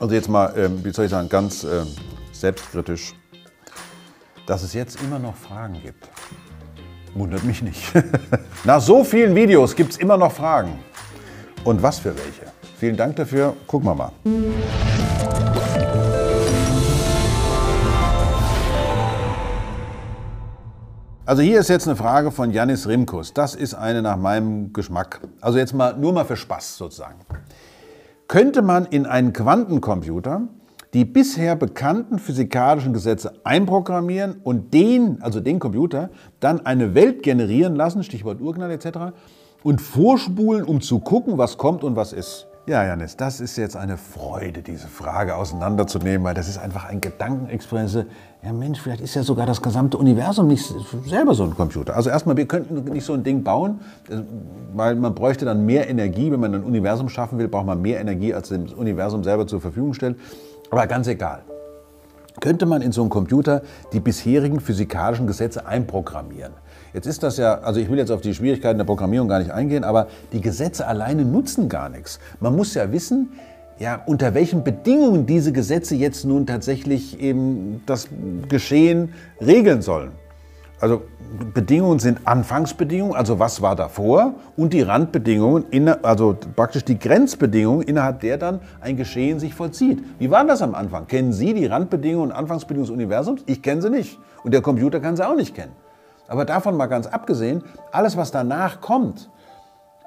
[0.00, 1.86] Also jetzt mal, ähm, wie soll ich sagen, ganz ähm,
[2.32, 3.14] selbstkritisch,
[4.46, 6.08] dass es jetzt immer noch Fragen gibt.
[7.12, 7.92] Wundert mich nicht.
[8.64, 10.78] Nach so vielen Videos gibt es immer noch Fragen.
[11.64, 12.50] Und was für welche?
[12.78, 13.54] Vielen Dank dafür.
[13.66, 14.12] Gucken wir mal.
[21.26, 23.34] Also hier ist jetzt eine Frage von Janis Rimkus.
[23.34, 25.20] Das ist eine nach meinem Geschmack.
[25.42, 27.16] Also jetzt mal nur mal für Spaß sozusagen.
[28.30, 30.42] Könnte man in einen Quantencomputer
[30.94, 37.74] die bisher bekannten physikalischen Gesetze einprogrammieren und den, also den Computer, dann eine Welt generieren
[37.74, 39.16] lassen, Stichwort Urknall etc.,
[39.64, 42.46] und vorspulen, um zu gucken, was kommt und was ist.
[42.66, 47.00] Ja, Janis, das ist jetzt eine Freude, diese Frage auseinanderzunehmen, weil das ist einfach ein
[47.00, 48.06] Gedankenexperiment.
[48.42, 50.72] Ja, Mensch, vielleicht ist ja sogar das gesamte Universum nicht
[51.06, 51.96] selber so ein Computer.
[51.96, 53.80] Also erstmal, wir könnten nicht so ein Ding bauen,
[54.74, 56.30] weil man bräuchte dann mehr Energie.
[56.30, 59.60] Wenn man ein Universum schaffen will, braucht man mehr Energie, als das Universum selber zur
[59.60, 60.16] Verfügung stellt.
[60.70, 61.42] Aber ganz egal.
[62.40, 63.62] Könnte man in so einem Computer
[63.92, 66.52] die bisherigen physikalischen Gesetze einprogrammieren?
[66.92, 69.50] Jetzt ist das ja, also ich will jetzt auf die Schwierigkeiten der Programmierung gar nicht
[69.50, 72.18] eingehen, aber die Gesetze alleine nutzen gar nichts.
[72.40, 73.30] Man muss ja wissen,
[73.78, 78.08] ja, unter welchen Bedingungen diese Gesetze jetzt nun tatsächlich eben das
[78.48, 80.10] Geschehen regeln sollen.
[80.80, 81.02] Also
[81.54, 85.64] Bedingungen sind Anfangsbedingungen, also was war davor, und die Randbedingungen,
[86.02, 90.02] also praktisch die Grenzbedingungen, innerhalb der dann ein Geschehen sich vollzieht.
[90.18, 91.06] Wie war das am Anfang?
[91.06, 93.42] Kennen Sie die Randbedingungen und Anfangsbedingungen des Universums?
[93.46, 94.18] Ich kenne sie nicht.
[94.42, 95.72] Und der Computer kann sie auch nicht kennen.
[96.30, 99.30] Aber davon mal ganz abgesehen, alles, was danach kommt,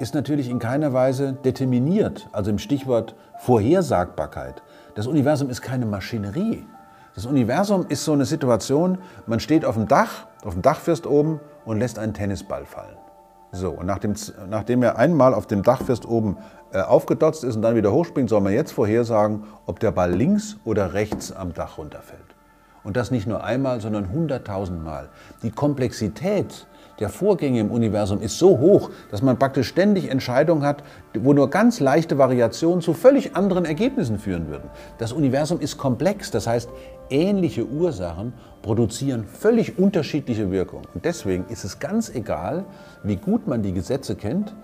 [0.00, 4.62] ist natürlich in keiner Weise determiniert, also im Stichwort Vorhersagbarkeit.
[4.94, 6.66] Das Universum ist keine Maschinerie.
[7.14, 11.40] Das Universum ist so eine Situation, man steht auf dem Dach, auf dem Dachfirst oben
[11.64, 12.98] und lässt einen Tennisball fallen.
[13.52, 14.14] So, und nachdem,
[14.46, 16.36] nachdem er einmal auf dem Dachfirst oben
[16.72, 20.56] äh, aufgedotzt ist und dann wieder hochspringt, soll man jetzt vorhersagen, ob der Ball links
[20.66, 22.36] oder rechts am Dach runterfällt.
[22.82, 25.08] Und das nicht nur einmal, sondern hunderttausendmal.
[25.42, 26.66] Die Komplexität
[26.98, 30.82] der Vorgänge im Universum ist so hoch, dass man praktisch ständig Entscheidungen hat,
[31.18, 34.68] wo nur ganz leichte Variationen zu völlig anderen Ergebnissen führen würden.
[34.98, 36.68] Das Universum ist komplex, das heißt,
[37.08, 40.86] ähnliche Ursachen produzieren völlig unterschiedliche Wirkungen.
[40.94, 42.64] Und deswegen ist es ganz egal,
[43.02, 44.54] wie gut man die Gesetze kennt,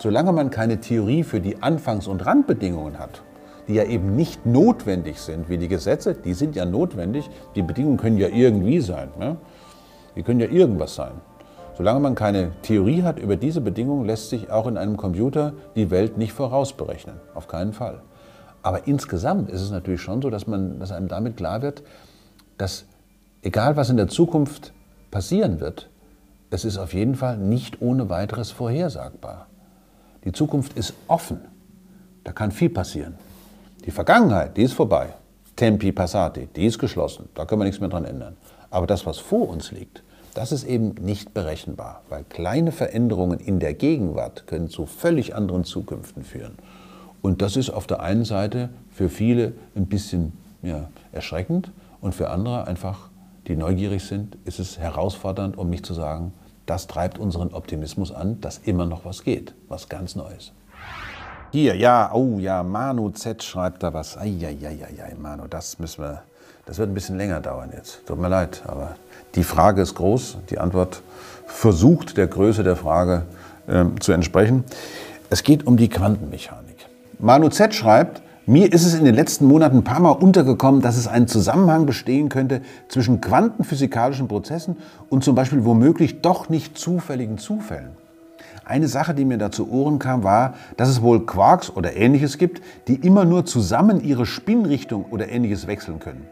[0.00, 3.22] solange man keine Theorie für die Anfangs- und Randbedingungen hat
[3.68, 7.28] die ja eben nicht notwendig sind wie die Gesetze, die sind ja notwendig.
[7.54, 9.08] Die Bedingungen können ja irgendwie sein.
[9.18, 9.36] Ne?
[10.16, 11.12] Die können ja irgendwas sein.
[11.76, 15.90] Solange man keine Theorie hat über diese Bedingungen, lässt sich auch in einem Computer die
[15.90, 17.16] Welt nicht vorausberechnen.
[17.34, 18.02] Auf keinen Fall.
[18.62, 21.82] Aber insgesamt ist es natürlich schon so, dass, man, dass einem damit klar wird,
[22.58, 22.84] dass
[23.42, 24.72] egal was in der Zukunft
[25.10, 25.88] passieren wird,
[26.50, 29.46] es ist auf jeden Fall nicht ohne weiteres vorhersagbar.
[30.24, 31.40] Die Zukunft ist offen.
[32.24, 33.14] Da kann viel passieren.
[33.86, 35.14] Die Vergangenheit, die ist vorbei.
[35.56, 37.30] Tempi passati, die ist geschlossen.
[37.34, 38.36] Da können wir nichts mehr dran ändern.
[38.70, 40.02] Aber das, was vor uns liegt,
[40.34, 45.64] das ist eben nicht berechenbar, weil kleine Veränderungen in der Gegenwart können zu völlig anderen
[45.64, 46.56] Zukünften führen.
[47.22, 52.30] Und das ist auf der einen Seite für viele ein bisschen ja, erschreckend und für
[52.30, 53.08] andere einfach,
[53.46, 56.32] die neugierig sind, ist es herausfordernd, um nicht zu sagen,
[56.66, 60.52] das treibt unseren Optimismus an, dass immer noch was geht, was ganz Neues.
[61.52, 64.16] Hier, ja, oh ja, Manu Z schreibt da was.
[64.16, 66.22] Eieieiei, Manu, das müssen wir,
[66.64, 68.06] das wird ein bisschen länger dauern jetzt.
[68.06, 68.94] Tut mir leid, aber
[69.34, 71.02] die Frage ist groß, die Antwort
[71.46, 73.24] versucht der Größe der Frage
[73.66, 74.62] äh, zu entsprechen.
[75.28, 76.86] Es geht um die Quantenmechanik.
[77.18, 80.96] Manu Z schreibt, mir ist es in den letzten Monaten ein paar Mal untergekommen, dass
[80.96, 84.76] es einen Zusammenhang bestehen könnte zwischen quantenphysikalischen Prozessen
[85.08, 87.90] und zum Beispiel womöglich doch nicht zufälligen Zufällen.
[88.70, 92.38] Eine Sache, die mir da zu Ohren kam, war, dass es wohl Quarks oder ähnliches
[92.38, 96.28] gibt, die immer nur zusammen ihre Spinnrichtung oder ähnliches wechseln können.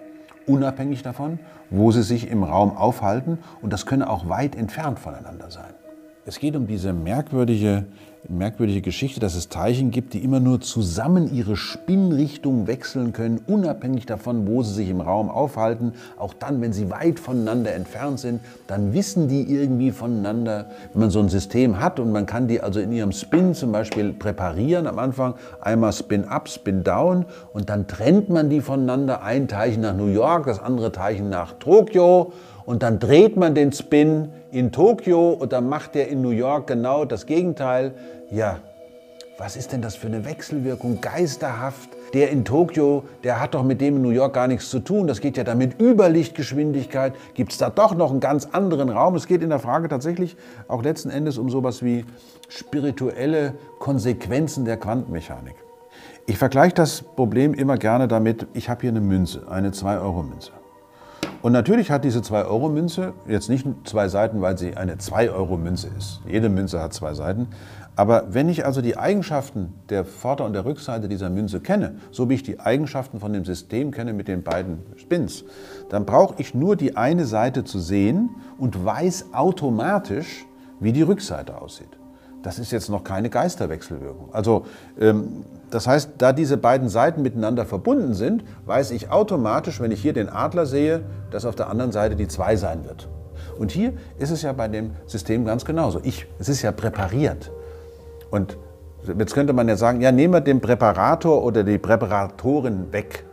[0.47, 5.51] Unabhängig davon, wo sie sich im Raum aufhalten und das könne auch weit entfernt voneinander
[5.51, 5.75] sein.
[6.29, 7.87] Es geht um diese merkwürdige
[8.29, 14.05] merkwürdige Geschichte, dass es Teilchen gibt, die immer nur zusammen ihre Spinnrichtung wechseln können, unabhängig
[14.05, 15.95] davon, wo sie sich im Raum aufhalten.
[16.19, 20.67] Auch dann, wenn sie weit voneinander entfernt sind, dann wissen die irgendwie voneinander.
[20.93, 23.73] Wenn man so ein System hat und man kann die also in ihrem Spin zum
[23.73, 27.25] Beispiel präparieren am Anfang, einmal Spin up, Spin down
[27.55, 31.55] und dann trennt man die voneinander, ein Teilchen nach New York, das andere Teilchen nach
[31.55, 32.33] Tokio
[32.69, 36.67] und dann dreht man den Spin in Tokio und dann macht er in New York
[36.67, 37.95] genau das Gegenteil.
[38.31, 38.59] Ja,
[39.39, 41.01] was ist denn das für eine Wechselwirkung?
[41.01, 41.89] Geisterhaft.
[42.13, 45.07] Der in Tokio, der hat doch mit dem in New York gar nichts zu tun.
[45.07, 47.15] Das geht ja da mit Überlichtgeschwindigkeit.
[47.33, 49.15] Gibt es da doch noch einen ganz anderen Raum?
[49.15, 50.37] Es geht in der Frage tatsächlich
[50.69, 52.05] auch letzten Endes um sowas wie
[52.51, 55.55] spirituelle Konsequenzen der Quantenmechanik.
[56.27, 60.53] Ich vergleiche das Problem immer gerne damit, ich habe hier eine Münze, eine 2-Euro-Münze.
[61.41, 66.21] Und natürlich hat diese 2-Euro-Münze jetzt nicht zwei Seiten, weil sie eine 2-Euro-Münze ist.
[66.27, 67.47] Jede Münze hat zwei Seiten.
[67.95, 72.29] Aber wenn ich also die Eigenschaften der Vorder- und der Rückseite dieser Münze kenne, so
[72.29, 75.45] wie ich die Eigenschaften von dem System kenne mit den beiden Spins,
[75.91, 80.45] dann brauche ich nur die eine Seite zu sehen und weiß automatisch,
[80.81, 81.98] wie die Rückseite aussieht.
[82.43, 84.33] Das ist jetzt noch keine Geisterwechselwirkung.
[84.33, 84.65] Also
[85.01, 90.01] ähm, das heißt, da diese beiden Seiten miteinander verbunden sind, weiß ich automatisch, wenn ich
[90.01, 93.09] hier den Adler sehe, dass auf der anderen Seite die 2 sein wird.
[93.59, 96.01] Und hier ist es ja bei dem System ganz genauso.
[96.05, 97.51] Ich, es ist ja präpariert.
[98.31, 98.57] Und
[99.19, 103.25] jetzt könnte man ja sagen, ja, nehmen wir den Präparator oder die Präparatorin weg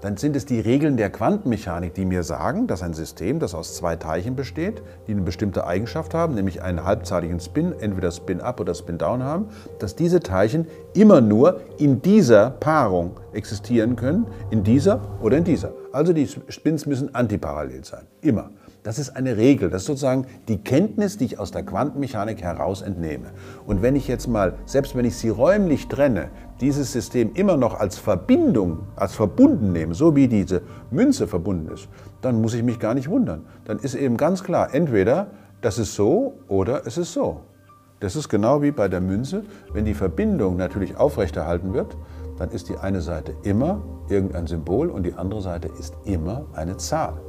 [0.00, 3.74] dann sind es die Regeln der Quantenmechanik, die mir sagen, dass ein System, das aus
[3.74, 8.74] zwei Teilchen besteht, die eine bestimmte Eigenschaft haben, nämlich einen halbzahligen Spin, entweder Spin-up oder
[8.74, 9.48] Spin-down haben,
[9.78, 15.72] dass diese Teilchen immer nur in dieser Paarung existieren können, in dieser oder in dieser.
[15.92, 18.50] Also die Spins müssen antiparallel sein, immer.
[18.84, 22.80] Das ist eine Regel, das ist sozusagen die Kenntnis, die ich aus der Quantenmechanik heraus
[22.80, 23.32] entnehme.
[23.66, 26.30] Und wenn ich jetzt mal, selbst wenn ich sie räumlich trenne,
[26.60, 31.88] dieses System immer noch als Verbindung, als verbunden nehme, so wie diese Münze verbunden ist,
[32.20, 33.46] dann muss ich mich gar nicht wundern.
[33.64, 37.40] Dann ist eben ganz klar, entweder das ist so oder es ist so.
[38.00, 39.42] Das ist genau wie bei der Münze.
[39.72, 41.96] Wenn die Verbindung natürlich aufrechterhalten wird,
[42.38, 46.76] dann ist die eine Seite immer irgendein Symbol und die andere Seite ist immer eine
[46.76, 47.20] Zahl.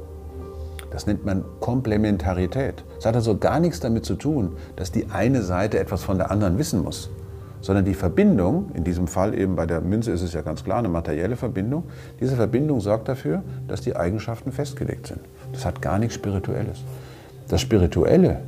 [0.90, 2.84] Das nennt man Komplementarität.
[2.98, 6.30] Es hat also gar nichts damit zu tun, dass die eine Seite etwas von der
[6.30, 7.10] anderen wissen muss,
[7.60, 10.78] sondern die Verbindung, in diesem Fall eben bei der Münze ist es ja ganz klar
[10.78, 11.84] eine materielle Verbindung,
[12.18, 15.20] diese Verbindung sorgt dafür, dass die Eigenschaften festgelegt sind.
[15.52, 16.82] Das hat gar nichts Spirituelles.
[17.48, 18.40] Das Spirituelle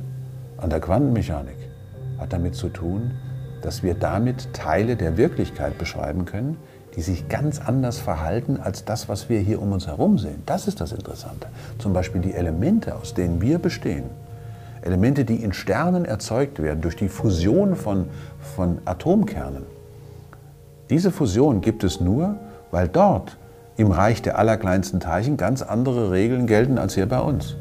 [0.57, 1.57] an der Quantenmechanik
[2.19, 3.11] hat damit zu tun,
[3.61, 6.57] dass wir damit Teile der Wirklichkeit beschreiben können,
[6.95, 10.43] die sich ganz anders verhalten als das, was wir hier um uns herum sehen.
[10.45, 11.47] Das ist das Interessante.
[11.79, 14.05] Zum Beispiel die Elemente, aus denen wir bestehen.
[14.81, 18.07] Elemente, die in Sternen erzeugt werden durch die Fusion von,
[18.55, 19.63] von Atomkernen.
[20.89, 22.35] Diese Fusion gibt es nur,
[22.69, 23.37] weil dort
[23.77, 27.55] im Reich der allerkleinsten Teilchen ganz andere Regeln gelten als hier bei uns.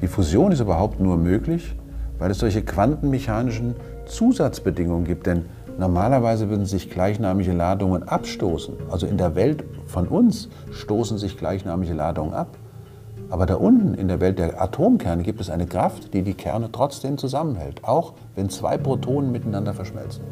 [0.00, 1.74] Die Fusion ist überhaupt nur möglich,
[2.18, 3.74] weil es solche quantenmechanischen
[4.06, 5.26] Zusatzbedingungen gibt.
[5.26, 5.46] Denn
[5.78, 8.74] Normalerweise würden sich gleichnamige Ladungen abstoßen.
[8.90, 12.56] Also in der Welt von uns stoßen sich gleichnamige Ladungen ab.
[13.28, 16.70] Aber da unten in der Welt der Atomkerne gibt es eine Kraft, die die Kerne
[16.70, 20.22] trotzdem zusammenhält, auch wenn zwei Protonen miteinander verschmelzen.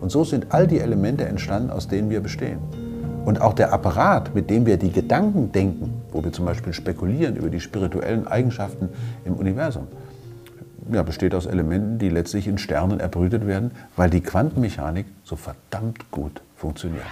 [0.00, 2.58] Und so sind all die Elemente entstanden, aus denen wir bestehen.
[3.24, 7.36] Und auch der Apparat, mit dem wir die Gedanken denken, wo wir zum Beispiel spekulieren
[7.36, 8.88] über die spirituellen Eigenschaften
[9.24, 9.86] im Universum,
[10.92, 16.10] ja, besteht aus Elementen, die letztlich in Sternen erbrütet werden, weil die Quantenmechanik so verdammt
[16.10, 17.04] gut funktioniert.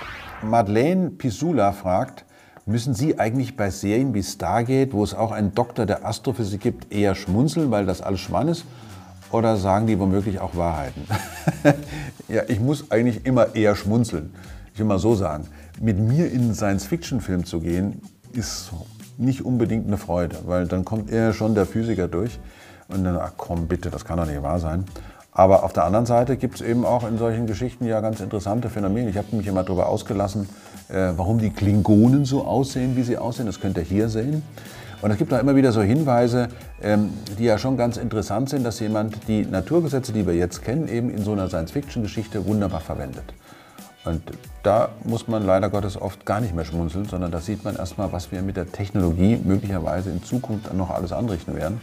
[0.43, 2.25] Madeleine Pisula fragt,
[2.67, 6.93] müssen Sie eigentlich bei Serien wie Stargate, wo es auch einen Doktor der Astrophysik gibt,
[6.93, 8.65] eher schmunzeln, weil das alles Schwann ist?
[9.31, 11.03] Oder sagen die womöglich auch Wahrheiten?
[12.29, 14.35] ja, ich muss eigentlich immer eher schmunzeln.
[14.73, 15.47] Ich will mal so sagen,
[15.81, 18.01] mit mir in einen Science-Fiction-Film zu gehen,
[18.33, 18.71] ist
[19.19, 22.39] nicht unbedingt eine Freude, weil dann kommt eher schon der Physiker durch.
[22.89, 24.85] Und dann, ach komm, bitte, das kann doch nicht wahr sein.
[25.33, 28.71] Aber auf der anderen Seite gibt es eben auch in solchen Geschichten ja ganz interessante
[28.71, 29.11] Phänomene.
[29.11, 30.49] Ich habe mich immer darüber ausgelassen,
[30.89, 33.45] äh, warum die Klingonen so aussehen, wie sie aussehen.
[33.47, 34.43] Das könnt ihr hier sehen.
[35.03, 36.49] Und es gibt auch immer wieder so Hinweise,
[36.83, 40.89] ähm, die ja schon ganz interessant sind, dass jemand die Naturgesetze, die wir jetzt kennen,
[40.89, 43.25] eben in so einer Science-Fiction-Geschichte wunderbar verwendet.
[44.07, 44.23] Und
[44.63, 48.13] da muss man leider Gottes oft gar nicht mehr schmunzeln, sondern da sieht man erstmal,
[48.13, 51.81] was wir mit der Technologie möglicherweise in Zukunft noch alles anrichten werden.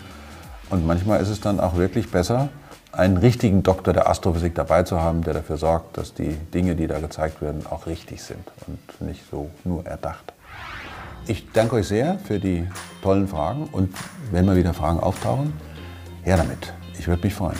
[0.69, 2.49] Und manchmal ist es dann auch wirklich besser,
[2.91, 6.87] einen richtigen Doktor der Astrophysik dabei zu haben, der dafür sorgt, dass die Dinge, die
[6.87, 10.33] da gezeigt werden, auch richtig sind und nicht so nur erdacht.
[11.25, 12.67] Ich danke euch sehr für die
[13.01, 13.95] tollen Fragen und
[14.31, 15.53] wenn mal wieder Fragen auftauchen,
[16.21, 16.73] her damit.
[16.99, 17.57] Ich würde mich freuen.